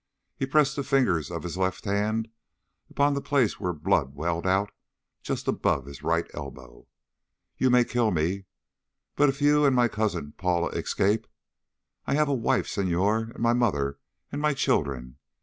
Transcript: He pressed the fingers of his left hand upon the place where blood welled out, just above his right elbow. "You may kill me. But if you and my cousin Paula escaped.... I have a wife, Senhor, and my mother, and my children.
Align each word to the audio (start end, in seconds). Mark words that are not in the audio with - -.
He 0.35 0.47
pressed 0.47 0.75
the 0.75 0.83
fingers 0.83 1.29
of 1.29 1.43
his 1.43 1.57
left 1.59 1.85
hand 1.85 2.27
upon 2.89 3.13
the 3.13 3.21
place 3.21 3.59
where 3.59 3.71
blood 3.71 4.15
welled 4.15 4.47
out, 4.47 4.71
just 5.21 5.47
above 5.47 5.85
his 5.85 6.01
right 6.01 6.25
elbow. 6.33 6.87
"You 7.55 7.69
may 7.69 7.83
kill 7.85 8.09
me. 8.09 8.45
But 9.15 9.29
if 9.29 9.43
you 9.43 9.63
and 9.63 9.75
my 9.75 9.87
cousin 9.87 10.31
Paula 10.37 10.69
escaped.... 10.69 11.27
I 12.07 12.15
have 12.15 12.29
a 12.29 12.33
wife, 12.33 12.65
Senhor, 12.67 13.25
and 13.25 13.41
my 13.43 13.53
mother, 13.53 13.99
and 14.31 14.41
my 14.41 14.55
children. 14.55 15.17